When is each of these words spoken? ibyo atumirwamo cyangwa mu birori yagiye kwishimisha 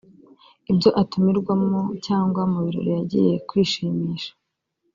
ibyo 0.71 0.89
atumirwamo 1.01 1.81
cyangwa 2.05 2.41
mu 2.51 2.59
birori 2.65 2.91
yagiye 2.97 3.33
kwishimisha 3.47 4.31